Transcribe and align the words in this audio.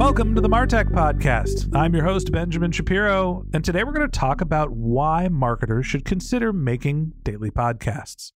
Welcome 0.00 0.34
to 0.34 0.40
the 0.40 0.48
Martech 0.48 0.90
Podcast. 0.92 1.76
I'm 1.76 1.94
your 1.94 2.04
host, 2.04 2.32
Benjamin 2.32 2.72
Shapiro, 2.72 3.44
and 3.52 3.62
today 3.62 3.84
we're 3.84 3.92
going 3.92 4.10
to 4.10 4.18
talk 4.18 4.40
about 4.40 4.70
why 4.70 5.28
marketers 5.28 5.84
should 5.84 6.06
consider 6.06 6.54
making 6.54 7.12
daily 7.22 7.50
podcasts. 7.50 8.32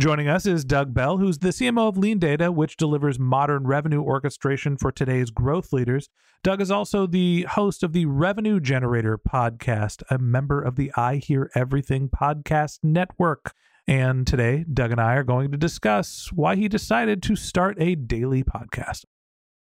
Joining 0.00 0.26
us 0.26 0.44
is 0.44 0.64
Doug 0.64 0.92
Bell, 0.92 1.18
who's 1.18 1.38
the 1.38 1.50
CMO 1.50 1.88
of 1.88 1.98
Lean 1.98 2.18
Data, 2.18 2.50
which 2.50 2.76
delivers 2.76 3.16
modern 3.16 3.64
revenue 3.64 4.02
orchestration 4.02 4.76
for 4.76 4.90
today's 4.90 5.30
growth 5.30 5.72
leaders. 5.72 6.08
Doug 6.42 6.60
is 6.60 6.70
also 6.70 7.06
the 7.06 7.42
host 7.44 7.84
of 7.84 7.92
the 7.92 8.06
Revenue 8.06 8.58
Generator 8.58 9.16
podcast, 9.16 10.02
a 10.10 10.18
member 10.18 10.60
of 10.60 10.74
the 10.74 10.90
I 10.96 11.18
Hear 11.18 11.48
Everything 11.54 12.08
podcast 12.08 12.80
network. 12.82 13.54
And 13.86 14.26
today, 14.26 14.64
Doug 14.70 14.90
and 14.90 15.00
I 15.00 15.14
are 15.14 15.22
going 15.22 15.52
to 15.52 15.56
discuss 15.56 16.32
why 16.32 16.56
he 16.56 16.66
decided 16.66 17.22
to 17.22 17.36
start 17.36 17.76
a 17.80 17.94
daily 17.94 18.42
podcast. 18.42 19.04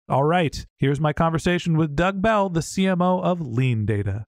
All 0.10 0.26
right, 0.26 0.66
here's 0.76 1.00
my 1.00 1.14
conversation 1.14 1.78
with 1.78 1.96
Doug 1.96 2.22
Bell, 2.22 2.50
the 2.50 2.60
CMO 2.60 3.24
of 3.24 3.40
Lean 3.40 3.86
Data. 3.86 4.26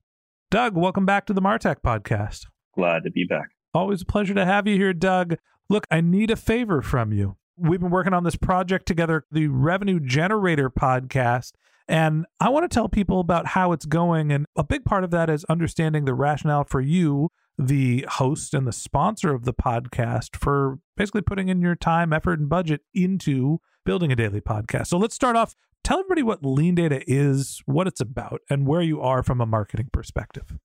Doug, 0.50 0.74
welcome 0.74 1.04
back 1.04 1.26
to 1.26 1.34
the 1.34 1.42
Martech 1.42 1.82
podcast. 1.84 2.46
Glad 2.74 3.04
to 3.04 3.10
be 3.10 3.26
back. 3.28 3.50
Always 3.74 4.00
a 4.00 4.06
pleasure 4.06 4.32
to 4.32 4.46
have 4.46 4.66
you 4.66 4.76
here, 4.76 4.94
Doug. 4.94 5.36
Look, 5.68 5.86
I 5.90 6.00
need 6.00 6.30
a 6.30 6.36
favor 6.36 6.80
from 6.80 7.12
you. 7.12 7.36
We've 7.58 7.78
been 7.78 7.90
working 7.90 8.14
on 8.14 8.24
this 8.24 8.36
project 8.36 8.86
together, 8.86 9.26
the 9.30 9.48
Revenue 9.48 10.00
Generator 10.00 10.70
podcast, 10.70 11.52
and 11.86 12.24
I 12.40 12.48
want 12.48 12.64
to 12.64 12.74
tell 12.74 12.88
people 12.88 13.20
about 13.20 13.48
how 13.48 13.72
it's 13.72 13.84
going. 13.84 14.32
And 14.32 14.46
a 14.56 14.64
big 14.64 14.86
part 14.86 15.04
of 15.04 15.10
that 15.10 15.28
is 15.28 15.44
understanding 15.44 16.06
the 16.06 16.14
rationale 16.14 16.64
for 16.64 16.80
you, 16.80 17.28
the 17.58 18.06
host 18.08 18.54
and 18.54 18.66
the 18.66 18.72
sponsor 18.72 19.34
of 19.34 19.44
the 19.44 19.52
podcast, 19.52 20.36
for 20.36 20.78
basically 20.96 21.20
putting 21.20 21.48
in 21.48 21.60
your 21.60 21.76
time, 21.76 22.14
effort, 22.14 22.38
and 22.38 22.48
budget 22.48 22.80
into 22.94 23.60
building 23.86 24.12
a 24.12 24.16
daily 24.16 24.42
podcast. 24.42 24.88
So 24.88 24.98
let's 24.98 25.14
start 25.14 25.36
off. 25.36 25.54
Tell 25.82 26.00
everybody 26.00 26.24
what 26.24 26.44
Lean 26.44 26.74
Data 26.74 27.02
is, 27.06 27.62
what 27.64 27.86
it's 27.86 28.00
about, 28.00 28.42
and 28.50 28.66
where 28.66 28.82
you 28.82 29.00
are 29.00 29.22
from 29.22 29.40
a 29.40 29.46
marketing 29.46 29.88
perspective. 29.92 30.58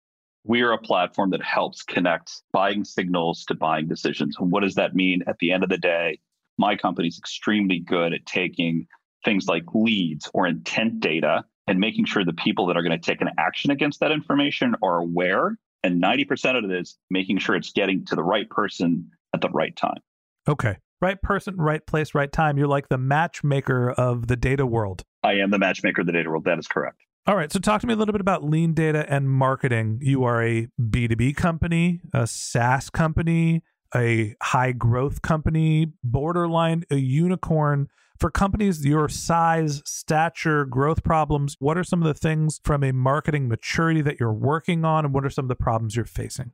We 0.43 0.61
are 0.61 0.73
a 0.73 0.79
platform 0.79 1.29
that 1.29 1.43
helps 1.43 1.83
connect 1.83 2.41
buying 2.51 2.83
signals 2.83 3.45
to 3.45 3.53
buying 3.53 3.87
decisions. 3.87 4.35
And 4.39 4.51
what 4.51 4.63
does 4.63 4.73
that 4.75 4.95
mean 4.95 5.21
at 5.27 5.37
the 5.37 5.51
end 5.51 5.63
of 5.63 5.69
the 5.69 5.77
day? 5.77 6.19
My 6.57 6.75
company 6.75 7.07
is 7.09 7.19
extremely 7.19 7.79
good 7.79 8.11
at 8.11 8.25
taking 8.25 8.87
things 9.23 9.45
like 9.47 9.65
leads 9.75 10.27
or 10.33 10.47
intent 10.47 10.99
data 10.99 11.45
and 11.67 11.79
making 11.79 12.05
sure 12.05 12.25
the 12.25 12.33
people 12.33 12.65
that 12.65 12.75
are 12.75 12.81
going 12.81 12.99
to 12.99 13.05
take 13.05 13.21
an 13.21 13.29
action 13.37 13.69
against 13.69 13.99
that 13.99 14.11
information 14.11 14.73
are 14.81 14.97
aware. 14.97 15.55
And 15.83 16.01
90% 16.01 16.57
of 16.57 16.69
it 16.69 16.75
is 16.75 16.97
making 17.11 17.37
sure 17.37 17.55
it's 17.55 17.71
getting 17.71 18.03
to 18.05 18.15
the 18.15 18.23
right 18.23 18.49
person 18.49 19.11
at 19.35 19.41
the 19.41 19.49
right 19.49 19.75
time. 19.75 19.99
Okay 20.47 20.77
right 21.01 21.21
person, 21.21 21.55
right 21.57 21.85
place, 21.85 22.13
right 22.13 22.31
time. 22.31 22.57
You're 22.57 22.67
like 22.67 22.89
the 22.89 22.97
matchmaker 22.97 23.91
of 23.91 24.27
the 24.27 24.35
data 24.35 24.65
world. 24.65 25.03
I 25.23 25.33
am 25.33 25.51
the 25.51 25.59
matchmaker 25.59 26.01
of 26.01 26.07
the 26.07 26.13
data 26.13 26.29
world. 26.29 26.45
That 26.45 26.59
is 26.59 26.67
correct. 26.67 26.97
All 27.27 27.35
right. 27.35 27.51
So, 27.51 27.59
talk 27.59 27.81
to 27.81 27.87
me 27.87 27.93
a 27.93 27.97
little 27.97 28.13
bit 28.13 28.21
about 28.21 28.43
lean 28.43 28.73
data 28.73 29.05
and 29.07 29.29
marketing. 29.29 29.99
You 30.01 30.23
are 30.23 30.43
a 30.43 30.67
B2B 30.79 31.35
company, 31.35 32.01
a 32.13 32.25
SaaS 32.25 32.89
company, 32.89 33.61
a 33.95 34.35
high 34.41 34.71
growth 34.71 35.21
company, 35.21 35.93
borderline 36.03 36.83
a 36.89 36.95
unicorn. 36.95 37.87
For 38.19 38.29
companies 38.29 38.85
your 38.85 39.09
size, 39.09 39.81
stature, 39.83 40.65
growth 40.65 41.03
problems, 41.03 41.55
what 41.57 41.75
are 41.75 41.83
some 41.83 42.03
of 42.03 42.07
the 42.07 42.13
things 42.13 42.61
from 42.63 42.83
a 42.83 42.91
marketing 42.91 43.47
maturity 43.47 44.01
that 44.01 44.19
you're 44.19 44.31
working 44.31 44.85
on, 44.85 45.05
and 45.05 45.13
what 45.13 45.25
are 45.25 45.29
some 45.31 45.45
of 45.45 45.49
the 45.49 45.55
problems 45.55 45.95
you're 45.95 46.05
facing? 46.05 46.51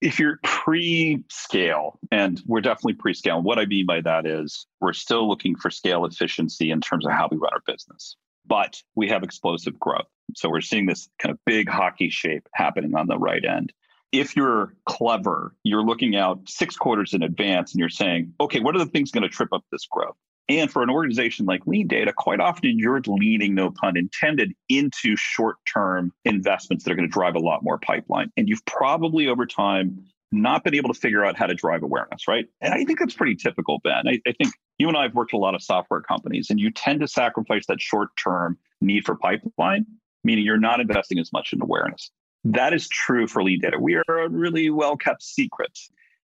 If 0.00 0.18
you're 0.18 0.38
pre-scale, 0.42 1.98
and 2.10 2.42
we're 2.46 2.60
definitely 2.60 2.94
pre-scale, 2.94 3.40
what 3.40 3.58
I 3.58 3.66
mean 3.66 3.86
by 3.86 4.00
that 4.02 4.26
is 4.26 4.66
we're 4.80 4.92
still 4.92 5.28
looking 5.28 5.56
for 5.56 5.70
scale 5.70 6.04
efficiency 6.04 6.70
in 6.70 6.80
terms 6.80 7.06
of 7.06 7.12
how 7.12 7.28
we 7.30 7.36
run 7.36 7.52
our 7.52 7.62
business, 7.66 8.16
but 8.46 8.82
we 8.94 9.08
have 9.08 9.22
explosive 9.22 9.78
growth. 9.78 10.06
So 10.34 10.48
we're 10.48 10.60
seeing 10.60 10.86
this 10.86 11.08
kind 11.18 11.32
of 11.32 11.38
big 11.46 11.68
hockey 11.68 12.10
shape 12.10 12.48
happening 12.54 12.94
on 12.94 13.06
the 13.06 13.18
right 13.18 13.44
end. 13.44 13.72
If 14.12 14.36
you're 14.36 14.74
clever, 14.86 15.54
you're 15.64 15.84
looking 15.84 16.16
out 16.16 16.48
six 16.48 16.76
quarters 16.76 17.14
in 17.14 17.22
advance 17.22 17.72
and 17.72 17.80
you're 17.80 17.88
saying, 17.88 18.34
okay, 18.40 18.60
what 18.60 18.76
are 18.76 18.78
the 18.78 18.90
things 18.90 19.10
going 19.10 19.22
to 19.22 19.28
trip 19.28 19.52
up 19.52 19.64
this 19.72 19.86
growth? 19.90 20.16
And 20.48 20.70
for 20.70 20.82
an 20.82 20.90
organization 20.90 21.46
like 21.46 21.64
LeanData, 21.64 22.14
quite 22.14 22.40
often 22.40 22.78
you're 22.78 23.00
leaning, 23.06 23.54
no 23.54 23.70
pun 23.70 23.96
intended, 23.96 24.52
into 24.68 25.16
short 25.16 25.56
term 25.72 26.12
investments 26.24 26.84
that 26.84 26.92
are 26.92 26.96
going 26.96 27.08
to 27.08 27.12
drive 27.12 27.34
a 27.34 27.40
lot 27.40 27.62
more 27.62 27.78
pipeline. 27.78 28.30
And 28.36 28.48
you've 28.48 28.64
probably 28.66 29.26
over 29.26 29.46
time 29.46 30.04
not 30.32 30.64
been 30.64 30.74
able 30.74 30.92
to 30.92 30.98
figure 30.98 31.24
out 31.24 31.36
how 31.36 31.46
to 31.46 31.54
drive 31.54 31.82
awareness, 31.82 32.28
right? 32.28 32.46
And 32.60 32.74
I 32.74 32.84
think 32.84 32.98
that's 32.98 33.14
pretty 33.14 33.36
typical, 33.36 33.78
Ben. 33.84 34.06
I, 34.06 34.20
I 34.26 34.32
think 34.32 34.52
you 34.78 34.88
and 34.88 34.96
I 34.96 35.04
have 35.04 35.14
worked 35.14 35.32
a 35.32 35.38
lot 35.38 35.54
of 35.54 35.62
software 35.62 36.00
companies, 36.00 36.50
and 36.50 36.60
you 36.60 36.70
tend 36.70 37.00
to 37.00 37.08
sacrifice 37.08 37.66
that 37.68 37.80
short 37.80 38.10
term 38.22 38.58
need 38.80 39.06
for 39.06 39.14
pipeline, 39.14 39.86
meaning 40.24 40.44
you're 40.44 40.58
not 40.58 40.80
investing 40.80 41.18
as 41.18 41.32
much 41.32 41.52
in 41.52 41.62
awareness. 41.62 42.10
That 42.44 42.74
is 42.74 42.88
true 42.88 43.26
for 43.26 43.42
LeanData. 43.42 43.80
We 43.80 43.94
are 43.94 44.18
a 44.18 44.28
really 44.28 44.68
well 44.70 44.96
kept 44.96 45.22
secret. 45.22 45.78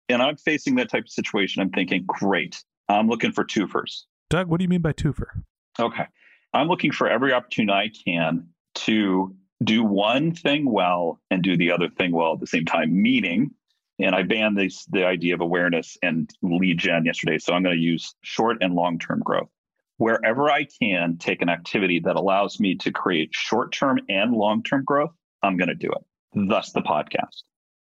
And 0.10 0.22
I'm 0.22 0.38
facing 0.38 0.76
that 0.76 0.90
type 0.90 1.04
of 1.04 1.10
situation. 1.10 1.62
I'm 1.62 1.70
thinking, 1.70 2.06
great, 2.08 2.64
I'm 2.90 3.08
looking 3.08 3.32
for 3.32 3.44
twofers. 3.44 4.04
Doug, 4.30 4.48
what 4.48 4.58
do 4.58 4.64
you 4.64 4.70
mean 4.70 4.82
by 4.82 4.94
twofer? 4.94 5.28
Okay. 5.80 6.06
I'm 6.54 6.68
looking 6.68 6.92
for 6.92 7.08
every 7.08 7.34
opportunity 7.34 7.74
I 7.74 7.92
can 8.10 8.48
to 8.76 9.36
do 9.64 9.84
one 9.84 10.34
thing 10.34 10.70
well 10.70 11.20
and 11.32 11.44
do 11.44 11.58
the 11.58 11.72
other 11.72 11.90
thing 11.90 12.12
well 12.12 12.34
at 12.34 12.40
the 12.40 12.48
same 12.48 12.66
time, 12.66 13.02
meaning, 13.02 13.52
and 14.00 14.16
I 14.16 14.24
banned 14.24 14.58
this, 14.58 14.86
the 14.86 15.06
idea 15.06 15.34
of 15.34 15.42
awareness 15.42 15.98
and 16.02 16.30
lead 16.42 16.78
gen 16.78 17.06
yesterday. 17.06 17.40
So 17.40 17.54
I'm 17.54 17.64
going 17.64 17.76
to 17.76 17.82
use 17.82 18.14
short 18.22 18.58
and 18.62 18.74
long 18.76 19.00
term 19.00 19.20
growth. 19.20 19.50
Wherever 19.98 20.50
I 20.50 20.68
can 20.80 21.18
take 21.18 21.42
an 21.42 21.50
activity 21.50 22.00
that 22.02 22.16
allows 22.16 22.60
me 22.60 22.76
to 22.76 22.92
create 22.92 23.30
short 23.34 23.72
term 23.72 24.00
and 24.10 24.32
long 24.32 24.64
term 24.64 24.84
growth, 24.84 25.12
I'm 25.42 25.58
going 25.58 25.70
to 25.70 25.76
do 25.76 25.90
it. 25.92 26.50
Thus 26.50 26.72
the 26.72 26.82
podcast. 26.82 27.44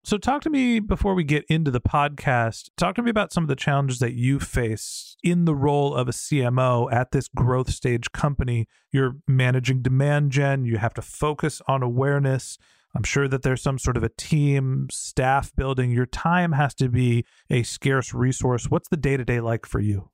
So, 0.08 0.16
talk 0.16 0.40
to 0.44 0.48
me 0.48 0.80
before 0.80 1.14
we 1.14 1.22
get 1.22 1.44
into 1.50 1.70
the 1.70 1.82
podcast. 1.82 2.70
Talk 2.78 2.94
to 2.94 3.02
me 3.02 3.10
about 3.10 3.30
some 3.30 3.44
of 3.44 3.48
the 3.48 3.54
challenges 3.54 3.98
that 3.98 4.14
you 4.14 4.40
face 4.40 5.18
in 5.22 5.44
the 5.44 5.54
role 5.54 5.94
of 5.94 6.08
a 6.08 6.12
CMO 6.12 6.90
at 6.90 7.10
this 7.12 7.28
growth 7.28 7.68
stage 7.68 8.10
company. 8.12 8.68
You're 8.90 9.18
managing 9.26 9.82
demand 9.82 10.32
gen, 10.32 10.64
you 10.64 10.78
have 10.78 10.94
to 10.94 11.02
focus 11.02 11.60
on 11.68 11.82
awareness. 11.82 12.56
I'm 12.94 13.02
sure 13.02 13.28
that 13.28 13.42
there's 13.42 13.60
some 13.60 13.78
sort 13.78 13.98
of 13.98 14.02
a 14.02 14.08
team, 14.08 14.88
staff 14.90 15.54
building. 15.54 15.90
Your 15.90 16.06
time 16.06 16.52
has 16.52 16.74
to 16.76 16.88
be 16.88 17.26
a 17.50 17.62
scarce 17.62 18.14
resource. 18.14 18.70
What's 18.70 18.88
the 18.88 18.96
day 18.96 19.18
to 19.18 19.26
day 19.26 19.40
like 19.40 19.66
for 19.66 19.78
you? 19.78 20.08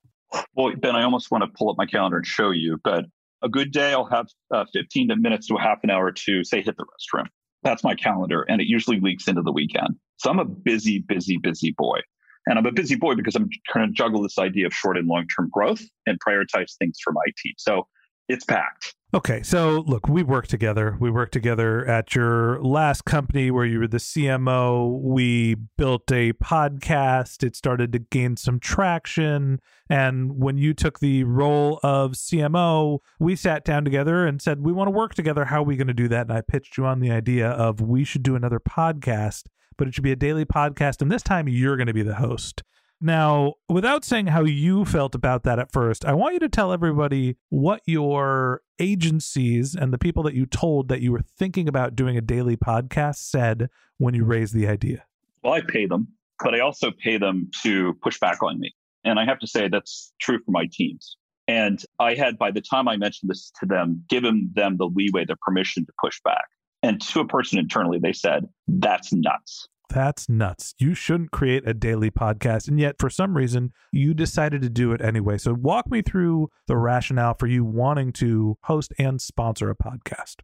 Well, 0.55 0.73
Ben, 0.75 0.97
I 0.97 1.03
almost 1.03 1.31
want 1.31 1.45
to 1.45 1.57
pull 1.57 1.69
up 1.69 1.77
my 1.77 1.85
calendar 1.85 2.17
and 2.17 2.27
show 2.27 2.51
you, 2.51 2.81
but 2.83 3.05
a 3.41 3.47
good 3.47 3.71
day, 3.71 3.93
I'll 3.93 4.09
have 4.09 4.27
uh, 4.53 4.65
15 4.73 5.09
minutes 5.21 5.47
to 5.47 5.55
a 5.55 5.61
half 5.61 5.79
an 5.83 5.89
hour 5.89 6.11
to 6.11 6.43
say 6.43 6.61
hit 6.61 6.75
the 6.75 6.83
restroom 6.83 7.27
that's 7.65 7.83
my 7.83 7.95
calendar 7.95 8.45
and 8.47 8.61
it 8.61 8.67
usually 8.67 8.99
leaks 9.01 9.27
into 9.27 9.41
the 9.41 9.51
weekend 9.51 9.97
So 10.17 10.29
I'm 10.29 10.39
a 10.39 10.45
busy, 10.45 10.99
busy, 10.99 11.37
busy 11.37 11.73
boy. 11.77 11.99
And 12.47 12.59
I'm 12.59 12.65
a 12.65 12.71
busy 12.71 12.95
boy 12.95 13.15
because 13.15 13.35
I'm 13.35 13.49
trying 13.67 13.87
to 13.87 13.93
juggle 13.93 14.21
this 14.21 14.37
idea 14.37 14.67
of 14.67 14.73
short 14.73 14.97
and 14.97 15.07
long 15.07 15.27
term 15.27 15.49
growth 15.51 15.81
and 16.05 16.19
prioritize 16.25 16.77
things 16.77 16.99
for 17.03 17.11
my 17.11 17.25
team. 17.37 17.53
So 17.57 17.87
it's 18.29 18.45
packed. 18.45 18.95
Okay, 19.15 19.43
so 19.43 19.81
look, 19.87 20.09
we 20.09 20.23
worked 20.23 20.49
together. 20.49 20.97
We 20.99 21.09
worked 21.09 21.31
together 21.31 21.87
at 21.87 22.15
your 22.15 22.61
last 22.61 23.05
company 23.05 23.49
where 23.49 23.63
you 23.63 23.79
were 23.79 23.87
the 23.87 23.95
CMO. 23.95 24.99
We 25.01 25.55
built 25.55 26.11
a 26.11 26.33
podcast. 26.33 27.41
It 27.41 27.55
started 27.55 27.93
to 27.93 27.99
gain 27.99 28.35
some 28.35 28.59
traction. 28.59 29.61
And 29.89 30.37
when 30.37 30.57
you 30.57 30.73
took 30.73 30.99
the 30.99 31.23
role 31.23 31.79
of 31.81 32.11
CMO, 32.11 32.99
we 33.17 33.37
sat 33.37 33.63
down 33.63 33.85
together 33.85 34.27
and 34.27 34.41
said, 34.41 34.65
We 34.65 34.73
want 34.73 34.87
to 34.89 34.91
work 34.91 35.15
together. 35.15 35.45
How 35.45 35.61
are 35.61 35.65
we 35.65 35.77
going 35.77 35.87
to 35.87 35.93
do 35.93 36.09
that? 36.09 36.27
And 36.27 36.37
I 36.37 36.41
pitched 36.41 36.75
you 36.75 36.85
on 36.85 36.99
the 36.99 37.11
idea 37.11 37.51
of 37.51 37.79
we 37.79 38.03
should 38.03 38.21
do 38.21 38.35
another 38.35 38.59
podcast, 38.59 39.43
but 39.77 39.87
it 39.87 39.93
should 39.93 40.03
be 40.03 40.11
a 40.11 40.17
daily 40.17 40.43
podcast. 40.43 41.01
And 41.01 41.09
this 41.09 41.23
time 41.23 41.47
you're 41.47 41.77
going 41.77 41.87
to 41.87 41.93
be 41.93 42.03
the 42.03 42.15
host. 42.15 42.63
Now, 43.01 43.55
without 43.67 44.05
saying 44.05 44.27
how 44.27 44.43
you 44.43 44.85
felt 44.85 45.15
about 45.15 45.43
that 45.43 45.59
at 45.59 45.71
first, 45.71 46.05
I 46.05 46.13
want 46.13 46.33
you 46.33 46.39
to 46.39 46.49
tell 46.49 46.71
everybody 46.71 47.35
what 47.49 47.81
your 47.85 48.61
agencies 48.79 49.75
and 49.75 49.93
the 49.93 49.97
people 49.97 50.23
that 50.23 50.33
you 50.33 50.45
told 50.45 50.87
that 50.87 51.01
you 51.01 51.11
were 51.11 51.21
thinking 51.37 51.67
about 51.67 51.95
doing 51.95 52.17
a 52.17 52.21
daily 52.21 52.55
podcast 52.55 53.17
said 53.17 53.69
when 53.97 54.13
you 54.13 54.23
raised 54.23 54.53
the 54.53 54.67
idea. 54.67 55.05
Well, 55.43 55.53
I 55.53 55.61
pay 55.61 55.85
them, 55.85 56.07
but 56.43 56.55
I 56.55 56.61
also 56.61 56.91
pay 56.91 57.17
them 57.17 57.51
to 57.63 57.93
push 58.01 58.19
back 58.19 58.41
on 58.41 58.59
me. 58.59 58.73
And 59.03 59.19
I 59.19 59.25
have 59.25 59.39
to 59.39 59.47
say 59.47 59.67
that's 59.67 60.13
true 60.19 60.39
for 60.43 60.51
my 60.51 60.67
teams. 60.71 61.17
And 61.47 61.83
I 61.99 62.15
had, 62.15 62.39
by 62.39 62.49
the 62.49 62.61
time 62.61 62.87
I 62.87 62.97
mentioned 62.97 63.29
this 63.29 63.51
to 63.59 63.67
them, 63.67 64.03
given 64.09 64.49
them 64.55 64.77
the 64.77 64.85
leeway, 64.85 65.25
the 65.25 65.35
permission 65.35 65.85
to 65.85 65.91
push 66.01 66.19
back. 66.23 66.45
And 66.81 66.99
to 67.01 67.19
a 67.19 67.27
person 67.27 67.59
internally, 67.59 67.99
they 67.99 68.13
said, 68.13 68.47
that's 68.67 69.13
nuts. 69.13 69.67
That's 69.89 70.29
nuts. 70.29 70.73
You 70.77 70.93
shouldn't 70.93 71.31
create 71.31 71.67
a 71.67 71.73
daily 71.73 72.11
podcast. 72.11 72.67
And 72.67 72.79
yet, 72.79 72.95
for 72.99 73.09
some 73.09 73.35
reason, 73.35 73.71
you 73.91 74.13
decided 74.13 74.61
to 74.61 74.69
do 74.69 74.91
it 74.91 75.01
anyway. 75.01 75.37
So, 75.37 75.53
walk 75.53 75.89
me 75.89 76.01
through 76.01 76.49
the 76.67 76.77
rationale 76.77 77.33
for 77.33 77.47
you 77.47 77.63
wanting 77.63 78.11
to 78.13 78.57
host 78.63 78.93
and 78.97 79.21
sponsor 79.21 79.69
a 79.69 79.75
podcast. 79.75 80.37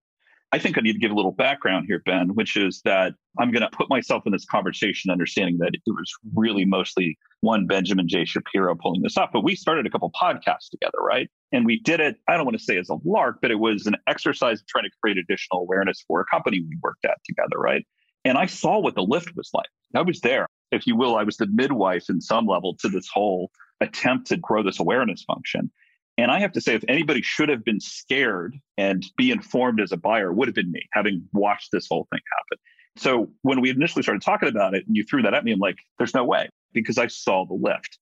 I 0.54 0.60
think 0.60 0.78
I 0.78 0.82
need 0.82 0.94
to 0.94 1.00
give 1.00 1.12
a 1.12 1.16
little 1.16 1.32
background 1.32 1.86
here, 1.88 2.02
Ben, 2.06 2.36
which 2.36 2.58
is 2.58 2.82
that 2.84 3.14
I'm 3.40 3.52
going 3.52 3.62
to 3.62 3.70
put 3.70 3.90
myself 3.90 4.24
in 4.26 4.34
this 4.34 4.44
conversation 4.44 5.10
understanding 5.10 5.58
that 5.60 5.72
it 5.74 5.82
was 5.88 6.12
really 6.36 6.66
mostly 6.66 7.18
one 7.40 7.68
Benjamin 7.68 8.08
J. 8.10 8.26
Shapiro 8.26 8.76
pulling 8.76 9.02
this 9.02 9.18
off. 9.18 9.30
But 9.32 9.46
we 9.46 9.56
started 9.56 9.86
a 9.86 9.90
couple 9.90 10.12
podcasts 10.12 10.70
together, 10.70 10.98
right? 11.00 11.30
And 11.54 11.66
we 11.66 11.80
did 11.80 12.02
it, 12.02 12.18
I 12.28 12.36
don't 12.36 12.46
want 12.46 12.58
to 12.58 12.64
say 12.64 12.78
as 12.78 12.90
a 12.90 12.98
lark, 13.06 13.38
but 13.42 13.50
it 13.50 13.60
was 13.60 13.86
an 13.86 13.96
exercise 14.08 14.60
of 14.60 14.68
trying 14.68 14.84
to 14.84 14.92
create 15.02 15.18
additional 15.18 15.62
awareness 15.62 16.04
for 16.06 16.20
a 16.20 16.26
company 16.26 16.60
we 16.60 16.78
worked 16.84 17.06
at 17.06 17.18
together, 17.26 17.58
right? 17.58 17.86
And 18.24 18.38
I 18.38 18.46
saw 18.46 18.80
what 18.80 18.96
the 18.96 19.04
lift 19.04 19.36
was 19.36 19.50
like. 19.54 19.70
I 19.96 20.02
was 20.02 20.22
there, 20.22 20.48
if 20.72 20.86
you 20.88 20.96
will. 20.96 21.16
I 21.16 21.24
was 21.24 21.38
the 21.38 21.48
midwife 21.48 22.10
in 22.10 22.22
some 22.22 22.46
level 22.46 22.76
to 22.82 22.90
this 22.90 23.10
whole 23.12 23.52
attempt 23.80 24.28
to 24.28 24.38
grow 24.38 24.64
this 24.64 24.80
awareness 24.80 25.24
function. 25.24 25.72
And 26.18 26.30
I 26.30 26.40
have 26.40 26.52
to 26.54 26.62
say, 26.62 26.76
if 26.76 26.84
anybody 26.88 27.22
should 27.22 27.50
have 27.50 27.64
been 27.64 27.80
scared 27.80 28.56
and 28.78 29.04
be 29.18 29.32
informed 29.32 29.82
as 29.82 29.92
a 29.92 29.98
buyer, 29.98 30.30
it 30.30 30.36
would 30.36 30.48
have 30.48 30.56
been 30.56 30.72
me, 30.72 30.84
having 30.94 31.28
watched 31.34 31.70
this 31.72 31.88
whole 31.90 32.08
thing 32.12 32.20
happen. 32.38 32.60
So 32.98 33.32
when 33.42 33.62
we 33.62 33.70
initially 33.70 34.04
started 34.04 34.22
talking 34.22 34.50
about 34.50 34.76
it 34.76 34.86
and 34.86 34.96
you 34.96 35.04
threw 35.04 35.22
that 35.24 35.34
at 35.34 35.44
me, 35.44 35.54
I'm 35.54 35.60
like, 35.60 35.78
there's 35.98 36.14
no 36.14 36.26
way 36.26 36.50
because 36.74 36.98
I 36.98 37.08
saw 37.08 37.46
the 37.46 37.54
lift. 37.54 37.98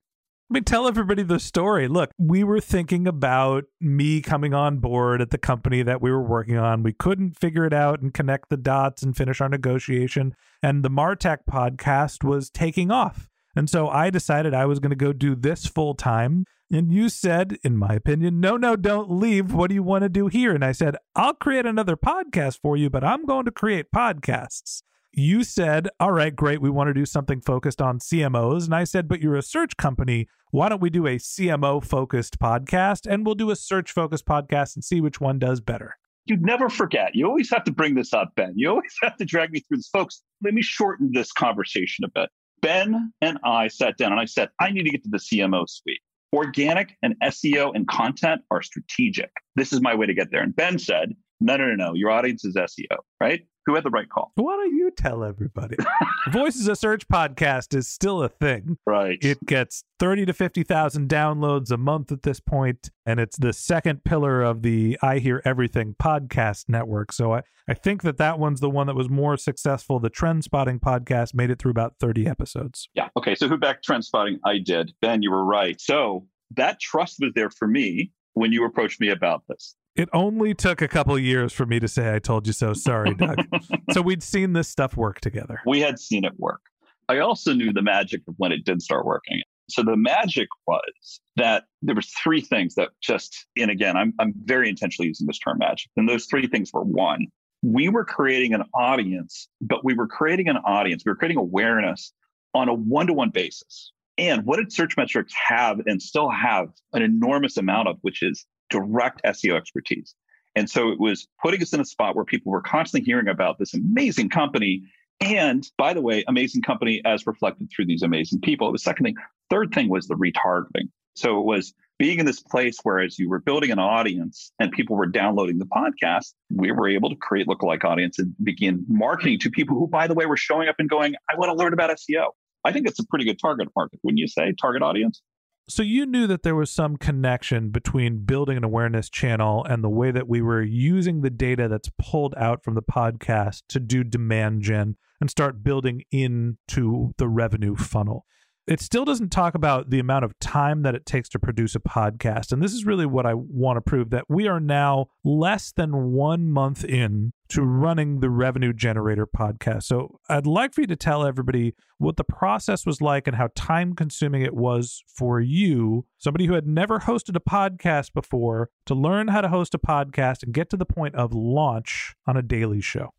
I 0.50 0.56
mean, 0.56 0.64
tell 0.64 0.88
everybody 0.88 1.22
the 1.22 1.40
story. 1.40 1.88
Look, 1.88 2.10
we 2.18 2.44
were 2.44 2.60
thinking 2.60 3.08
about 3.08 3.66
me 3.80 4.20
coming 4.20 4.52
on 4.52 4.80
board 4.80 5.22
at 5.22 5.30
the 5.30 5.38
company 5.38 5.84
that 5.84 6.02
we 6.02 6.10
were 6.10 6.24
working 6.24 6.58
on. 6.58 6.82
We 6.82 6.92
couldn't 6.92 7.38
figure 7.38 7.66
it 7.66 7.74
out 7.74 8.02
and 8.02 8.12
connect 8.12 8.50
the 8.50 8.58
dots 8.58 9.04
and 9.04 9.16
finish 9.16 9.42
our 9.42 9.50
negotiation. 9.50 10.34
And 10.64 10.84
the 10.84 10.90
Martech 10.90 11.42
podcast 11.48 12.24
was 12.24 12.50
taking 12.50 12.90
off. 12.90 13.30
And 13.56 13.70
so 13.70 13.90
I 13.90 14.10
decided 14.10 14.56
I 14.56 14.66
was 14.66 14.80
going 14.80 14.90
to 14.90 14.96
go 14.96 15.14
do 15.14 15.36
this 15.36 15.68
full 15.68 15.94
time. 15.94 16.46
And 16.72 16.92
you 16.92 17.10
said, 17.10 17.60
in 17.64 17.78
my 17.78 17.94
opinion, 17.94 18.40
no, 18.40 18.58
no, 18.58 18.76
don't 18.76 19.12
leave. 19.12 19.54
What 19.54 19.70
do 19.70 19.76
you 19.76 19.84
want 19.84 20.02
to 20.02 20.10
do 20.10 20.30
here? 20.30 20.56
And 20.56 20.66
I 20.66 20.72
said, 20.72 20.96
I'll 21.16 21.36
create 21.36 21.68
another 21.68 21.96
podcast 21.96 22.58
for 22.60 22.76
you, 22.76 22.90
but 22.90 23.04
I'm 23.04 23.28
going 23.28 23.46
to 23.46 23.52
create 23.52 23.92
podcasts 23.94 24.82
you 25.12 25.44
said, 25.44 25.90
All 26.00 26.12
right, 26.12 26.36
great. 26.36 26.62
We 26.62 26.70
want 26.70 26.88
to 26.88 26.94
do 26.94 27.06
something 27.06 27.42
focused 27.42 27.82
on 27.82 28.00
CMOs. 28.00 28.66
And 28.66 28.76
I 28.76 28.84
said, 28.84 29.08
But 29.08 29.22
you're 29.22 29.36
a 29.36 29.42
search 29.42 29.78
company. 29.78 30.28
Why 30.52 30.70
don't 30.70 30.82
we 30.82 30.90
do 30.90 31.06
a 31.08 31.18
CMO 31.18 31.84
focused 31.84 32.40
podcast 32.40 33.06
and 33.12 33.26
we'll 33.26 33.36
do 33.36 33.52
a 33.52 33.56
search 33.56 33.92
focused 33.92 34.26
podcast 34.26 34.76
and 34.76 34.84
see 34.84 35.02
which 35.02 35.22
one 35.22 35.40
does 35.40 35.62
better? 35.62 35.98
You'd 36.26 36.44
never 36.44 36.70
forget. 36.70 37.16
You 37.16 37.28
always 37.28 37.50
have 37.52 37.64
to 37.66 37.72
bring 37.72 37.96
this 37.96 38.14
up, 38.14 38.34
Ben. 38.36 38.54
You 38.56 38.70
always 38.70 38.96
have 39.02 39.18
to 39.18 39.26
drag 39.26 39.52
me 39.52 39.62
through 39.62 39.78
this. 39.78 39.90
Folks, 39.90 40.22
let 40.44 40.54
me 40.54 40.62
shorten 40.62 41.12
this 41.14 41.32
conversation 41.32 42.06
a 42.06 42.10
bit. 42.10 42.30
Ben 42.62 43.12
and 43.22 43.40
I 43.44 43.68
sat 43.68 43.98
down 43.98 44.12
and 44.12 44.22
I 44.22 44.26
said, 44.26 44.50
I 44.60 44.72
need 44.72 44.84
to 44.84 44.90
get 44.90 45.04
to 45.04 45.10
the 45.10 45.18
CMO 45.18 45.68
suite. 45.68 46.02
Organic 46.34 46.96
and 47.02 47.16
SEO 47.24 47.72
and 47.74 47.88
content 47.88 48.42
are 48.52 48.62
strategic. 48.62 49.32
This 49.56 49.74
is 49.74 49.82
my 49.82 49.96
way 49.96 50.06
to 50.06 50.14
get 50.14 50.30
there. 50.32 50.42
And 50.42 50.56
Ben 50.56 50.78
said, 50.78 51.16
no, 51.40 51.58
no, 51.58 51.66
no, 51.68 51.76
no. 51.76 51.94
Your 51.94 52.12
audience 52.12 52.44
is 52.46 52.56
SEO, 52.56 52.98
right? 53.22 53.42
Who 53.66 53.76
had 53.76 53.84
the 53.84 53.90
right 53.90 54.10
call? 54.10 54.32
Why 54.36 54.56
don't 54.56 54.76
you 54.76 54.92
tell 54.92 55.24
everybody? 55.24 55.76
Voices 56.32 56.68
of 56.68 56.78
Search 56.78 57.08
podcast 57.08 57.76
is 57.76 57.88
still 57.88 58.24
a 58.24 58.30
thing. 58.30 58.78
Right. 58.86 59.18
It 59.22 59.46
gets 59.46 59.84
30 60.00 60.26
to 60.28 60.34
50,000 60.34 61.10
downloads 61.10 61.70
a 61.70 61.78
month 61.78 62.12
at 62.12 62.24
this 62.24 62.40
point, 62.40 62.90
and 63.06 63.20
it's 63.20 63.38
the 63.38 63.54
second 63.54 64.04
pillar 64.04 64.42
of 64.42 64.62
the 64.62 64.98
I 65.02 65.20
Hear 65.20 65.42
Everything 65.46 65.96
podcast 66.02 66.66
network. 66.68 67.12
So 67.12 67.34
I, 67.34 67.44
I 67.68 67.74
think 67.74 68.02
that 68.04 68.18
that 68.18 68.40
one's 68.40 68.60
the 68.60 68.70
one 68.70 68.88
that 68.88 68.96
was 68.96 69.10
more 69.10 69.38
successful. 69.38 70.00
The 70.00 70.10
Trend 70.10 70.44
Spotting 70.44 70.80
podcast 70.80 71.34
made 71.36 71.52
it 71.52 71.60
through 71.60 71.72
about 71.72 71.96
30 72.00 72.28
episodes. 72.28 72.90
Yeah. 72.96 73.10
Okay. 73.18 73.36
So 73.36 73.48
who 73.48 73.58
backed 73.58 73.84
Trend 73.84 74.06
Spotting? 74.06 74.40
I 74.46 74.58
did. 74.58 74.94
Ben, 75.02 75.22
you 75.22 75.32
were 75.32 75.46
right. 75.46 75.80
So 75.80 76.26
that 76.56 76.80
trust 76.80 77.18
was 77.20 77.32
there 77.36 77.50
for 77.50 77.68
me 77.68 78.12
when 78.34 78.52
you 78.52 78.66
approached 78.66 79.00
me 79.00 79.10
about 79.10 79.44
this. 79.48 79.76
It 79.96 80.10
only 80.14 80.54
took 80.54 80.82
a 80.82 80.88
couple 80.88 81.18
years 81.20 81.52
for 81.52 81.66
me 81.66 81.80
to 81.80 81.88
say 81.88 82.14
I 82.14 82.20
told 82.20 82.48
you 82.48 82.54
so. 82.54 82.74
Sorry, 82.74 83.14
Doug. 83.14 83.40
so 83.92 84.02
we'd 84.02 84.24
seen 84.24 84.54
this 84.54 84.70
stuff 84.70 84.96
work 84.96 85.20
together. 85.20 85.62
We 85.66 85.82
had 85.82 86.00
seen 86.00 86.24
it 86.24 86.34
work. 86.38 86.62
I 87.10 87.20
also 87.20 87.54
knew 87.54 87.74
the 87.74 87.82
magic 87.82 88.22
of 88.28 88.36
when 88.38 88.52
it 88.52 88.64
did 88.64 88.82
start 88.82 89.06
working. 89.06 89.42
So 89.70 89.84
the 89.84 89.98
magic 89.98 90.48
was 90.68 91.20
that 91.36 91.66
there 91.82 91.96
were 91.96 92.02
three 92.02 92.42
things 92.42 92.76
that 92.76 92.90
just, 93.02 93.46
and 93.58 93.70
again, 93.70 93.98
I'm, 93.98 94.14
I'm 94.20 94.34
very 94.46 94.70
intentionally 94.70 95.08
using 95.08 95.28
this 95.28 95.40
term 95.40 95.58
magic. 95.60 95.90
And 95.98 96.08
those 96.08 96.26
three 96.26 96.48
things 96.48 96.72
were 96.74 96.84
one, 96.84 97.28
we 97.62 97.90
were 97.90 98.06
creating 98.06 98.54
an 98.54 98.64
audience, 98.74 99.50
but 99.62 99.84
we 99.84 99.94
were 99.94 100.08
creating 100.08 100.48
an 100.48 100.58
audience, 100.58 101.04
we 101.06 101.12
were 101.12 101.16
creating 101.16 101.38
awareness 101.38 102.14
on 102.54 102.70
a 102.70 102.74
one-to-one 102.74 103.30
basis. 103.30 103.92
And 104.18 104.46
what 104.46 104.58
did 104.58 104.70
Searchmetrics 104.70 105.32
have 105.48 105.80
and 105.86 106.02
still 106.02 106.30
have 106.30 106.70
an 106.94 107.02
enormous 107.02 107.58
amount 107.58 107.88
of, 107.88 107.98
which 108.02 108.22
is 108.22 108.46
direct 108.70 109.22
SEO 109.26 109.56
expertise. 109.56 110.16
And 110.56 110.70
so 110.70 110.90
it 110.90 111.00
was 111.00 111.28
putting 111.42 111.62
us 111.62 111.74
in 111.74 111.80
a 111.80 111.86
spot 111.86 112.16
where 112.16 112.26
people 112.26 112.52
were 112.52 112.62
constantly 112.62 113.06
hearing 113.06 113.28
about 113.28 113.60
this 113.60 113.74
amazing 113.74 114.30
company. 114.30 114.84
And 115.22 115.66
by 115.78 115.94
the 115.94 116.02
way, 116.02 116.24
amazing 116.28 116.62
company 116.62 117.02
as 117.06 117.28
reflected 117.28 117.70
through 117.74 117.86
these 117.86 118.02
amazing 118.02 118.42
people. 118.42 118.72
The 118.72 118.80
second 118.80 119.06
thing, 119.06 119.16
third 119.50 119.74
thing 119.74 119.90
was 119.90 120.08
the 120.08 120.16
retargeting. 120.16 120.90
So 121.16 121.40
it 121.40 121.46
was 121.46 121.74
being 122.00 122.20
in 122.20 122.26
this 122.26 122.40
place 122.40 122.80
where 122.84 123.00
as 123.00 123.20
you 123.20 123.30
were 123.30 123.40
building 123.40 123.72
an 123.72 123.80
audience 123.80 124.54
and 124.60 124.72
people 124.72 124.96
were 124.96 125.06
downloading 125.06 125.60
the 125.60 125.66
podcast, 125.66 126.34
we 126.50 126.72
were 126.72 126.88
able 126.88 127.10
to 127.10 127.16
create 127.18 127.46
lookalike 127.46 127.84
audience 127.84 128.18
and 128.18 128.34
begin 128.42 128.86
marketing 128.88 129.38
to 129.40 129.52
people 129.52 129.78
who, 129.78 129.86
by 129.86 130.08
the 130.08 130.14
way, 130.14 130.26
were 130.26 130.38
showing 130.38 130.70
up 130.70 130.76
and 130.80 130.90
going, 130.90 131.16
I 131.30 131.38
want 131.38 131.50
to 131.50 131.56
learn 131.56 131.74
about 131.74 131.90
SEO. 131.92 132.30
I 132.64 132.72
think 132.72 132.88
it's 132.88 133.00
a 133.00 133.06
pretty 133.06 133.26
good 133.26 133.38
target 133.40 133.68
market, 133.76 134.00
wouldn't 134.04 134.20
you 134.20 134.28
say? 134.28 134.54
Target 134.60 134.82
audience? 134.82 135.22
So 135.70 135.84
you 135.84 136.08
knew 136.08 136.26
that 136.26 136.42
there 136.42 136.56
was 136.56 136.72
some 136.72 136.98
connection 136.98 137.70
between 137.70 138.26
building 138.26 138.58
an 138.58 138.64
awareness 138.64 139.08
channel 139.08 139.64
and 139.64 139.84
the 139.84 139.90
way 139.90 140.10
that 140.10 140.28
we 140.28 140.42
were 140.42 140.64
using 140.64 141.22
the 141.22 141.30
data 141.30 141.68
that's 141.68 141.92
pulled 142.00 142.34
out 142.38 142.64
from 142.64 142.74
the 142.74 142.82
podcast 142.82 143.62
to 143.70 143.80
do 143.80 144.04
demand 144.04 144.64
gen 144.64 144.96
and 145.22 145.30
start 145.30 145.64
building 145.64 146.02
into 146.12 147.14
the 147.20 147.28
revenue 147.28 147.76
funnel 147.76 148.26
it 148.70 148.80
still 148.80 149.04
doesn't 149.04 149.30
talk 149.30 149.56
about 149.56 149.90
the 149.90 149.98
amount 149.98 150.24
of 150.24 150.38
time 150.38 150.84
that 150.84 150.94
it 150.94 151.04
takes 151.04 151.28
to 151.30 151.40
produce 151.40 151.74
a 151.74 151.80
podcast. 151.80 152.52
And 152.52 152.62
this 152.62 152.72
is 152.72 152.86
really 152.86 153.08
what 153.08 153.26
I 153.26 153.34
want 153.34 153.78
to 153.78 153.82
prove 153.82 154.12
that 154.12 154.26
we 154.30 154.48
are 154.48 154.60
now 154.60 155.08
less 155.24 155.72
than 155.72 156.12
one 156.12 156.52
month 156.52 156.86
in 156.86 157.34
to 157.48 157.64
running 157.64 158.20
the 158.20 158.30
Revenue 158.30 158.72
Generator 158.72 159.26
podcast. 159.26 159.84
So 159.84 160.20
I'd 160.30 160.46
like 160.46 160.76
for 160.76 160.82
you 160.82 160.88
to 160.88 160.96
tell 160.96 161.26
everybody 161.26 161.74
what 161.98 162.18
the 162.18 162.24
process 162.24 162.86
was 162.86 163.02
like 163.02 163.26
and 163.26 163.36
how 163.36 163.50
time 163.56 163.96
consuming 163.96 164.44
it 164.44 164.54
was 164.54 165.04
for 165.08 165.42
you, 165.42 166.06
somebody 166.20 166.46
who 166.46 166.54
had 166.54 166.68
never 166.68 167.00
hosted 167.00 167.36
a 167.36 167.40
podcast 167.40 168.14
before, 168.14 168.70
to 168.86 168.94
learn 168.94 169.30
how 169.30 169.42
to 169.42 169.50
host 169.50 169.74
a 169.74 169.80
podcast 169.80 170.44
and 170.44 170.54
get 170.54 170.70
to 170.70 170.78
the 170.78 170.86
point 170.86 171.16
of 171.16 171.34
launch 171.34 172.14
on 172.28 172.38
a 172.38 172.44
daily 172.44 172.82
show. 172.82 173.16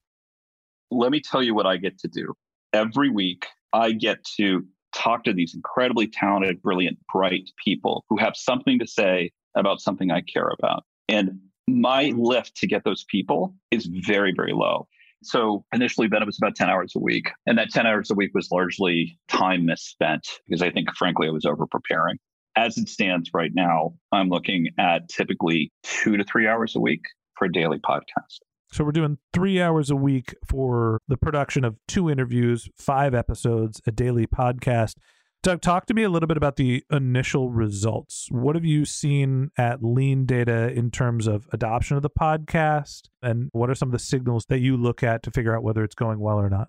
Let 0.92 1.11
me 1.11 1.21
tell 1.21 1.42
you 1.42 1.57
what 1.57 1.66
I 1.66 1.76
get 1.76 1.99
to 1.99 2.09
do. 2.09 2.35
Every 2.73 3.11
week, 3.11 3.47
I 3.73 3.90
get 3.90 4.23
to 4.37 4.64
talk 5.00 5.25
to 5.25 5.33
these 5.33 5.54
incredibly 5.54 6.07
talented, 6.07 6.62
brilliant, 6.62 6.99
bright 7.12 7.50
people 7.62 8.04
who 8.09 8.16
have 8.19 8.37
something 8.37 8.78
to 8.78 8.87
say 8.87 9.30
about 9.57 9.80
something 9.80 10.11
I 10.11 10.21
care 10.21 10.50
about. 10.59 10.85
And 11.09 11.40
my 11.66 12.07
mm-hmm. 12.07 12.21
lift 12.21 12.57
to 12.57 12.66
get 12.66 12.85
those 12.85 13.04
people 13.04 13.54
is 13.71 13.87
very, 13.87 14.33
very 14.35 14.52
low. 14.52 14.87
So 15.23 15.64
initially, 15.73 16.09
then 16.09 16.23
it 16.23 16.26
was 16.26 16.38
about 16.38 16.57
10 16.57 16.71
hours 16.71 16.95
a 16.97 16.99
week. 16.99 17.30
And 17.47 17.59
that 17.59 17.71
10 17.71 17.87
hours 17.87 18.11
a 18.11 18.14
week 18.14 18.30
was 18.35 18.50
largely 18.50 19.19
time 19.28 19.66
misspent 19.66 20.26
because 20.49 20.62
I 20.62 20.71
think, 20.71 20.88
frankly, 20.97 21.28
I 21.28 21.30
was 21.30 21.45
over 21.45 21.66
preparing. 21.66 22.19
As 22.57 22.76
it 22.78 22.88
stands 22.88 23.30
right 23.35 23.52
now, 23.54 23.95
I'm 24.12 24.28
looking 24.28 24.69
at 24.78 25.09
typically 25.09 25.73
two 25.83 26.16
to 26.16 26.25
three 26.25 26.49
hours 26.49 26.75
a 26.75 26.80
week 26.80 27.02
for 27.37 27.47
a 27.47 27.52
daily 27.52 27.78
podcast. 27.78 28.38
So 28.73 28.85
we're 28.85 28.93
doing 28.93 29.19
three 29.33 29.61
hours 29.61 29.91
a 29.91 29.97
week 29.97 30.35
for 30.47 31.00
the 31.09 31.17
production 31.17 31.65
of 31.65 31.77
two 31.89 32.09
interviews, 32.09 32.69
five 32.77 33.15
episodes, 33.15 33.81
a 33.85 33.91
daily 33.91 34.29
podcast. 34.29 34.95
Doug, 35.43 35.61
talk 35.61 35.87
to 35.87 35.95
me 35.95 36.05
a 36.05 36.09
little 36.09 36.29
bit 36.29 36.37
about 36.37 36.55
the 36.55 36.85
initial 36.89 37.50
results. 37.50 38.29
What 38.31 38.55
have 38.55 38.65
you 38.65 38.85
seen 38.85 39.50
at 39.59 39.83
Lean 39.83 40.25
Data 40.25 40.71
in 40.71 40.93
terms 40.93 41.27
of 41.27 41.49
adoption 41.53 41.97
of 41.97 42.03
the 42.03 42.11
podcast? 42.11 43.09
And 43.23 43.49
what 43.53 43.71
are 43.71 43.75
some 43.75 43.89
of 43.89 43.93
the 43.93 43.99
signals 43.99 44.47
that 44.47 44.61
you 44.61 44.77
look 44.77 45.03
at 45.03 45.25
to 45.25 45.33
figure 45.33 45.57
out 45.57 45.65
whether 45.65 45.83
it's 45.83 45.97
going 45.97 46.21
well 46.21 46.39
or 46.39 46.49
not? 46.49 46.69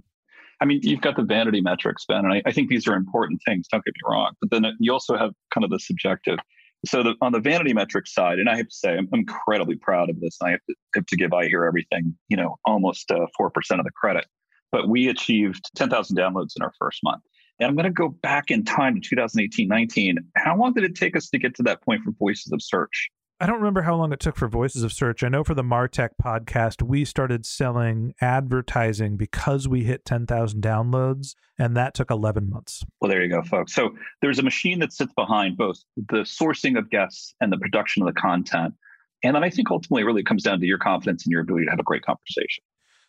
I 0.60 0.66
mean, 0.66 0.80
you've 0.82 1.02
got 1.02 1.18
the 1.18 1.24
vanity 1.24 1.62
metrics, 1.62 2.06
Ben, 2.08 2.20
and 2.20 2.34
I, 2.34 2.42
I 2.46 2.52
think 2.52 2.70
these 2.70 2.88
are 2.88 2.96
important 2.96 3.42
things. 3.46 3.68
Don't 3.68 3.84
get 3.84 3.94
me 3.94 4.10
wrong. 4.10 4.34
But 4.40 4.50
then 4.50 4.66
you 4.80 4.92
also 4.92 5.18
have 5.18 5.34
kind 5.54 5.64
of 5.64 5.70
the 5.70 5.80
subjective. 5.80 6.40
So 6.86 7.04
the, 7.04 7.16
on 7.22 7.32
the 7.32 7.40
vanity 7.40 7.74
metrics 7.74 8.14
side, 8.14 8.40
and 8.40 8.50
I 8.50 8.58
have 8.58 8.68
to 8.68 8.76
say, 8.76 8.98
I'm 8.98 9.08
incredibly 9.14 9.76
proud 9.76 10.10
of 10.10 10.20
this. 10.20 10.38
I 10.42 10.52
have 10.52 10.62
to, 10.68 10.76
have 10.96 11.06
to 11.06 11.16
give 11.16 11.32
I 11.32 11.48
Hear 11.48 11.66
Everything, 11.66 12.16
you 12.28 12.38
know, 12.38 12.58
almost 12.66 13.12
uh, 13.12 13.28
4% 13.40 13.52
of 13.80 13.86
the 13.86 13.92
credit. 13.92 14.26
But 14.72 14.90
we 14.90 15.08
achieved 15.08 15.70
10,000 15.76 16.18
downloads 16.18 16.54
in 16.56 16.64
our 16.64 16.74
first 16.80 17.02
month. 17.04 17.22
And 17.60 17.68
I'm 17.68 17.76
going 17.76 17.86
to 17.86 17.92
go 17.92 18.10
back 18.10 18.50
in 18.50 18.66
time 18.66 18.96
to 18.96 19.02
2018 19.02 19.68
19. 19.68 20.18
How 20.38 20.58
long 20.58 20.74
did 20.74 20.84
it 20.84 20.96
take 20.96 21.16
us 21.16 21.30
to 21.30 21.38
get 21.38 21.56
to 21.56 21.64
that 21.64 21.84
point 21.84 22.02
for 22.04 22.12
Voices 22.12 22.52
of 22.52 22.62
Search? 22.62 23.10
I 23.42 23.48
don't 23.48 23.58
remember 23.58 23.82
how 23.82 23.96
long 23.96 24.14
it 24.14 24.20
took 24.20 24.36
for 24.36 24.48
Voices 24.48 24.84
of 24.84 24.94
Search. 24.94 25.24
I 25.24 25.28
know 25.28 25.44
for 25.44 25.56
the 25.56 25.64
Martech 25.64 26.10
podcast, 26.24 26.84
we 26.84 27.04
started 27.04 27.44
selling 27.44 28.14
advertising 28.22 29.18
because 29.18 29.68
we 29.68 29.84
hit 29.84 30.06
10,000 30.06 30.62
downloads, 30.62 31.34
and 31.58 31.76
that 31.76 31.96
took 31.96 32.12
11 32.12 32.52
months. 32.52 32.86
Well, 33.00 33.10
there 33.10 33.24
you 33.24 33.30
go, 33.32 33.42
folks. 33.42 33.74
So 33.74 33.96
there's 34.22 34.38
a 34.38 34.44
machine 34.44 34.78
that 34.82 34.94
sits 34.94 35.12
behind 35.16 35.58
both 35.58 35.84
the 35.98 36.18
sourcing 36.18 36.78
of 36.78 36.92
guests 36.92 37.34
and 37.42 37.52
the 37.52 37.58
production 37.58 38.04
of 38.04 38.14
the 38.14 38.22
content. 38.22 38.76
And 39.24 39.36
then 39.36 39.44
I 39.44 39.50
think 39.50 39.72
ultimately 39.72 40.04
it 40.04 40.06
really 40.06 40.24
comes 40.24 40.44
down 40.44 40.60
to 40.60 40.68
your 40.68 40.78
confidence 40.78 41.26
and 41.26 41.32
your 41.32 41.42
ability 41.42 41.66
to 41.66 41.72
have 41.72 41.80
a 41.80 41.84
great 41.84 42.04
conversation. 42.04 42.64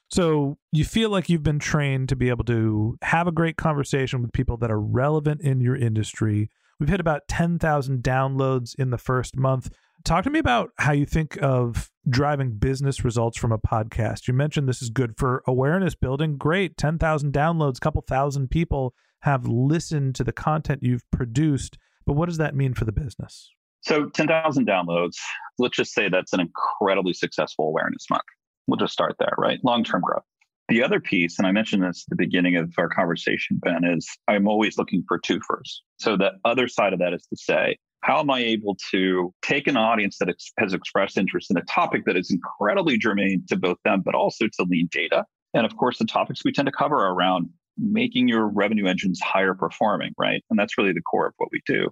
So 0.09 0.57
you 0.73 0.87
feel 0.87 1.11
like 1.11 1.29
you've 1.29 1.43
been 1.43 1.59
trained 1.59 2.09
to 2.09 2.17
be 2.17 2.31
able 2.31 2.45
to 2.45 2.97
have 3.03 3.27
a 3.27 3.33
great 3.33 3.59
conversation 3.59 4.23
with 4.23 4.33
people 4.33 4.57
that 4.59 4.71
are 4.71 4.81
relevant 4.81 5.43
in 5.43 5.61
your 5.61 5.77
industry. 5.77 6.49
We've 6.81 6.89
hit 6.89 7.01
about 7.01 7.29
10,000 7.29 8.03
downloads 8.03 8.75
in 8.79 8.89
the 8.89 8.99
first 8.99 9.37
month. 9.37 9.71
Talk 10.05 10.25
to 10.25 10.31
me 10.31 10.39
about 10.39 10.71
how 10.79 10.93
you 10.93 11.07
think 11.07 11.39
of 11.41 11.91
driving 12.09 12.53
business 12.53 13.05
results 13.05 13.39
from 13.39 13.53
a 13.53 13.59
podcast. 13.59 14.27
You 14.27 14.35
mentioned 14.35 14.69
this 14.69 14.83
is 14.83 14.91
good 14.91 15.15
for 15.17 15.43
awareness 15.47 15.95
building. 15.95 16.37
Great. 16.37 16.77
10,000 16.77 17.33
downloads, 17.33 17.81
couple 17.81 18.03
thousand 18.03 18.49
people 18.49 18.95
have 19.21 19.47
listened 19.47 20.15
to 20.17 20.25
the 20.25 20.33
content 20.33 20.83
you've 20.83 21.09
produced. 21.11 21.79
But 22.05 22.15
what 22.15 22.27
does 22.27 22.39
that 22.39 22.57
mean 22.57 22.75
for 22.75 22.85
the 22.85 22.93
business? 22.93 23.51
So, 23.83 24.09
10,000 24.09 24.67
downloads, 24.67 25.17
let's 25.59 25.77
just 25.77 25.93
say 25.93 26.09
that's 26.09 26.33
an 26.33 26.41
incredibly 26.41 27.13
successful 27.13 27.67
awareness 27.67 28.07
month. 28.11 28.23
We'll 28.67 28.79
just 28.79 28.93
start 28.93 29.17
there, 29.19 29.35
right? 29.39 29.59
Long 29.65 29.85
term 29.85 30.03
growth. 30.03 30.25
The 30.69 30.83
other 30.83 31.01
piece, 31.01 31.39
and 31.39 31.47
I 31.47 31.53
mentioned 31.53 31.83
this 31.83 32.05
at 32.07 32.11
the 32.11 32.17
beginning 32.17 32.57
of 32.57 32.73
our 32.79 32.89
conversation, 32.89 33.59
Ben, 33.61 33.85
is 33.85 34.09
I'm 34.29 34.49
always 34.49 34.79
looking 34.79 35.05
for 35.07 35.21
twofers. 35.21 35.81
So 35.99 36.17
the 36.17 36.31
other 36.45 36.69
side 36.69 36.93
of 36.93 37.01
that 37.01 37.13
is 37.13 37.27
to 37.27 37.37
say, 37.37 37.77
how 38.03 38.19
am 38.21 38.31
I 38.31 38.41
able 38.41 38.77
to 38.91 39.33
take 39.43 39.67
an 39.67 39.77
audience 39.77 40.19
that 40.19 40.29
ex- 40.29 40.53
has 40.59 40.75
expressed 40.75 41.17
interest 41.17 41.51
in 41.51 41.57
a 41.57 41.63
topic 41.63 42.05
that 42.07 42.17
is 42.17 42.31
incredibly 42.31 42.99
germane 42.99 43.45
to 43.49 43.57
both 43.57 43.79
them, 43.85 44.03
but 44.05 44.15
also 44.15 44.47
to 44.47 44.67
lean 44.69 44.89
data? 44.91 45.25
And 45.55 45.65
of 45.65 45.77
course, 45.77 45.99
the 45.99 46.05
topics 46.05 46.45
we 46.45 46.53
tend 46.53 46.67
to 46.67 46.73
cover 46.73 46.97
are 46.97 47.15
around 47.15 47.49
making 47.79 48.29
your 48.29 48.49
revenue 48.49 48.87
engines 48.87 49.21
higher 49.21 49.55
performing, 49.55 50.13
right? 50.19 50.45
And 50.51 50.59
that's 50.59 50.77
really 50.77 50.93
the 50.93 51.01
core 51.01 51.27
of 51.27 51.35
what 51.39 51.49
we 51.53 51.63
do. 51.67 51.91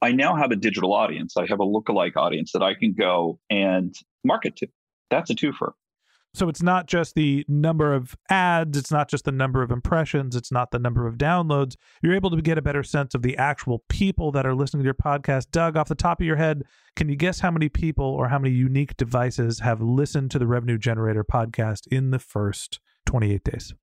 I 0.00 0.12
now 0.12 0.36
have 0.36 0.52
a 0.52 0.56
digital 0.56 0.92
audience. 0.92 1.36
I 1.36 1.46
have 1.46 1.60
a 1.60 1.66
lookalike 1.66 2.16
audience 2.16 2.52
that 2.52 2.62
I 2.62 2.74
can 2.74 2.92
go 2.92 3.40
and 3.50 3.94
market 4.24 4.56
to. 4.56 4.68
That's 5.10 5.30
a 5.30 5.34
twofer. 5.34 5.72
So 6.34 6.48
it's 6.48 6.62
not 6.62 6.86
just 6.86 7.14
the 7.14 7.44
number 7.48 7.94
of 7.94 8.14
ads, 8.28 8.76
it's 8.76 8.92
not 8.92 9.08
just 9.08 9.24
the 9.24 9.32
number 9.32 9.62
of 9.62 9.70
impressions, 9.70 10.36
it's 10.36 10.52
not 10.52 10.70
the 10.70 10.78
number 10.78 11.06
of 11.06 11.16
downloads. 11.16 11.76
You're 12.02 12.14
able 12.14 12.30
to 12.30 12.42
get 12.42 12.58
a 12.58 12.62
better 12.62 12.82
sense 12.82 13.14
of 13.14 13.22
the 13.22 13.36
actual 13.36 13.82
people 13.88 14.30
that 14.32 14.46
are 14.46 14.54
listening 14.54 14.82
to 14.82 14.86
your 14.86 14.94
podcast. 14.94 15.50
Doug, 15.50 15.76
off 15.76 15.88
the 15.88 15.94
top 15.94 16.20
of 16.20 16.26
your 16.26 16.36
head, 16.36 16.62
can 16.96 17.08
you 17.08 17.16
guess 17.16 17.40
how 17.40 17.50
many 17.50 17.68
people 17.68 18.04
or 18.04 18.28
how 18.28 18.38
many 18.38 18.54
unique 18.54 18.96
devices 18.96 19.60
have 19.60 19.80
listened 19.80 20.30
to 20.30 20.38
the 20.38 20.46
Revenue 20.46 20.78
Generator 20.78 21.24
podcast 21.24 21.86
in 21.90 22.10
the 22.10 22.18
first 22.18 22.78
28 23.06 23.42
days? 23.42 23.74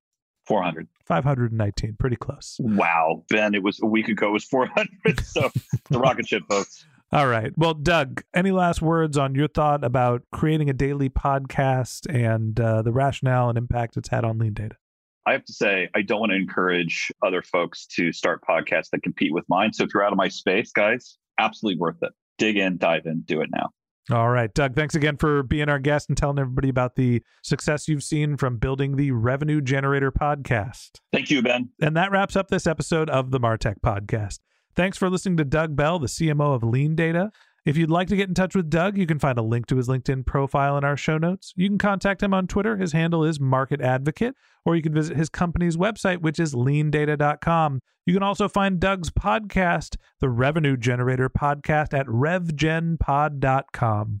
400. 0.46 0.86
519. 1.04 1.96
Pretty 1.98 2.16
close. 2.16 2.56
Wow. 2.60 3.24
Ben, 3.28 3.54
it 3.54 3.62
was 3.62 3.80
a 3.82 3.86
week 3.86 4.08
ago, 4.08 4.28
it 4.28 4.32
was 4.32 4.44
400. 4.44 5.20
So 5.24 5.50
the 5.90 5.98
rocket 5.98 6.28
ship, 6.28 6.44
folks. 6.48 6.86
All 7.12 7.28
right. 7.28 7.52
Well, 7.56 7.74
Doug, 7.74 8.22
any 8.34 8.50
last 8.50 8.82
words 8.82 9.16
on 9.16 9.34
your 9.34 9.46
thought 9.48 9.84
about 9.84 10.22
creating 10.32 10.68
a 10.68 10.72
daily 10.72 11.08
podcast 11.08 12.12
and 12.12 12.58
uh, 12.58 12.82
the 12.82 12.92
rationale 12.92 13.48
and 13.48 13.56
impact 13.56 13.96
it's 13.96 14.08
had 14.08 14.24
on 14.24 14.38
Lean 14.38 14.54
Data? 14.54 14.76
I 15.24 15.32
have 15.32 15.44
to 15.44 15.52
say, 15.52 15.88
I 15.94 16.02
don't 16.02 16.20
want 16.20 16.30
to 16.32 16.36
encourage 16.36 17.10
other 17.24 17.42
folks 17.42 17.86
to 17.96 18.12
start 18.12 18.42
podcasts 18.48 18.90
that 18.90 19.02
compete 19.02 19.32
with 19.32 19.44
mine. 19.48 19.72
So 19.72 19.84
if 19.84 19.90
you're 19.94 20.04
out 20.04 20.12
of 20.12 20.18
my 20.18 20.28
space, 20.28 20.72
guys, 20.72 21.16
absolutely 21.38 21.80
worth 21.80 22.02
it. 22.02 22.12
Dig 22.38 22.56
in, 22.56 22.76
dive 22.78 23.06
in, 23.06 23.22
do 23.22 23.40
it 23.40 23.50
now. 23.52 23.70
All 24.08 24.28
right, 24.28 24.52
Doug, 24.54 24.76
thanks 24.76 24.94
again 24.94 25.16
for 25.16 25.42
being 25.42 25.68
our 25.68 25.80
guest 25.80 26.08
and 26.08 26.16
telling 26.16 26.38
everybody 26.38 26.68
about 26.68 26.94
the 26.94 27.22
success 27.42 27.88
you've 27.88 28.04
seen 28.04 28.36
from 28.36 28.58
building 28.58 28.94
the 28.94 29.10
Revenue 29.10 29.60
Generator 29.60 30.12
podcast. 30.12 30.90
Thank 31.12 31.28
you, 31.28 31.42
Ben. 31.42 31.70
And 31.80 31.96
that 31.96 32.12
wraps 32.12 32.36
up 32.36 32.46
this 32.46 32.68
episode 32.68 33.10
of 33.10 33.32
the 33.32 33.40
Martech 33.40 33.80
podcast. 33.84 34.38
Thanks 34.76 34.98
for 34.98 35.08
listening 35.08 35.38
to 35.38 35.44
Doug 35.44 35.74
Bell, 35.74 35.98
the 35.98 36.06
CMO 36.06 36.54
of 36.54 36.62
Lean 36.62 36.94
Data. 36.94 37.32
If 37.64 37.78
you'd 37.78 37.90
like 37.90 38.08
to 38.08 38.16
get 38.16 38.28
in 38.28 38.34
touch 38.34 38.54
with 38.54 38.68
Doug, 38.70 38.98
you 38.98 39.06
can 39.06 39.18
find 39.18 39.38
a 39.38 39.42
link 39.42 39.66
to 39.66 39.76
his 39.76 39.88
LinkedIn 39.88 40.24
profile 40.26 40.78
in 40.78 40.84
our 40.84 40.96
show 40.96 41.18
notes. 41.18 41.52
You 41.56 41.68
can 41.68 41.78
contact 41.78 42.22
him 42.22 42.32
on 42.32 42.46
Twitter. 42.46 42.76
His 42.76 42.92
handle 42.92 43.24
is 43.24 43.40
Market 43.40 43.80
Advocate, 43.80 44.36
or 44.64 44.76
you 44.76 44.82
can 44.82 44.94
visit 44.94 45.16
his 45.16 45.28
company's 45.28 45.76
website, 45.76 46.20
which 46.20 46.38
is 46.38 46.54
leandata.com. 46.54 47.80
You 48.04 48.14
can 48.14 48.22
also 48.22 48.48
find 48.48 48.78
Doug's 48.78 49.10
podcast, 49.10 49.96
the 50.20 50.28
Revenue 50.28 50.76
Generator 50.76 51.28
Podcast, 51.28 51.92
at 51.92 52.06
revgenpod.com. 52.06 54.20